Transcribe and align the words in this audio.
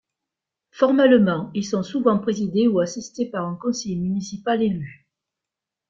Formellement, 0.71 1.51
ils 1.53 1.63
sont 1.63 1.83
souvent 1.83 2.17
présidés 2.17 2.67
ou 2.67 2.79
assistés 2.79 3.27
par 3.27 3.45
un 3.47 3.55
conseiller 3.55 3.97
municipal 3.97 4.63
élu. 4.63 5.07